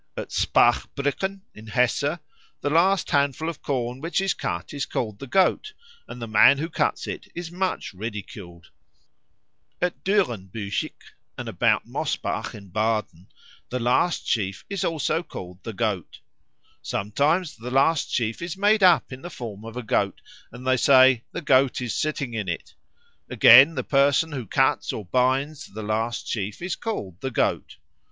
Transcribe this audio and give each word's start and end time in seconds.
At 0.17 0.29
Spachbrücken, 0.29 1.41
in 1.53 1.67
Hesse, 1.67 2.17
the 2.61 2.71
last 2.71 3.11
handful 3.11 3.47
of 3.49 3.61
corn 3.61 4.01
which 4.01 4.19
is 4.19 4.33
cut 4.33 4.73
is 4.73 4.87
called 4.87 5.19
the 5.19 5.27
Goat, 5.27 5.73
and 6.07 6.19
the 6.19 6.27
man 6.27 6.57
who 6.57 6.69
cuts 6.69 7.05
it 7.05 7.27
is 7.35 7.51
much 7.51 7.93
ridiculed. 7.93 8.71
At 9.79 10.03
Dürrenbüchig 10.03 10.95
and 11.37 11.47
about 11.47 11.85
Mosbach 11.85 12.55
in 12.55 12.69
Baden 12.69 13.27
the 13.69 13.77
last 13.77 14.25
sheaf 14.27 14.65
is 14.71 14.83
also 14.83 15.21
called 15.21 15.61
the 15.61 15.71
Goat. 15.71 16.19
Sometimes 16.81 17.55
the 17.55 17.69
last 17.69 18.09
sheaf 18.11 18.41
is 18.41 18.57
made 18.57 18.81
up 18.81 19.13
in 19.13 19.21
the 19.21 19.29
form 19.29 19.63
of 19.63 19.77
a 19.77 19.83
goat, 19.83 20.19
and 20.51 20.65
they 20.65 20.77
say, 20.77 21.25
"The 21.31 21.41
Goat 21.43 21.79
is 21.79 21.95
sitting 21.95 22.33
in 22.33 22.49
it." 22.49 22.73
Again, 23.29 23.75
the 23.75 23.83
person 23.83 24.31
who 24.31 24.47
cuts 24.47 24.91
or 24.91 25.05
binds 25.05 25.67
the 25.67 25.83
last 25.83 26.27
sheaf 26.27 26.59
is 26.59 26.75
called 26.75 27.21
the 27.21 27.29
Goat. 27.29 27.75